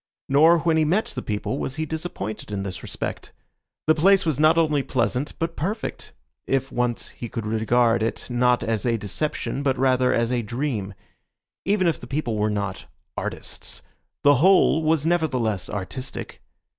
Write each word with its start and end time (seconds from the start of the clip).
Nor 0.27 0.57
when 0.61 0.77
he 0.77 0.83
met 0.83 1.05
the 1.13 1.21
people 1.21 1.59
was 1.59 1.75
he 1.75 1.85
disappointed 1.85 2.49
in 2.51 2.63
this 2.63 2.81
respect. 2.81 3.31
The 3.85 3.93
place 3.93 4.25
was 4.25 4.39
not 4.39 4.57
only 4.57 4.81
pleasant, 4.81 5.37
but 5.37 5.55
perfect, 5.55 6.11
if 6.47 6.71
once 6.71 7.09
he 7.09 7.29
could 7.29 7.45
regard 7.45 8.01
it 8.01 8.27
not 8.27 8.63
as 8.63 8.83
a 8.83 8.97
deception 8.97 9.61
but 9.61 9.77
rather 9.77 10.11
as 10.11 10.31
a 10.31 10.41
dream. 10.41 10.95
Even 11.65 11.85
if 11.85 11.99
the 11.99 12.07
people 12.07 12.35
were 12.35 12.49
not 12.49 12.87
"artists," 13.15 13.83
the 14.23 14.37
whole 14.41 14.81
was 14.81 15.05
nevertheless 15.05 15.69
artistic. 15.69 16.41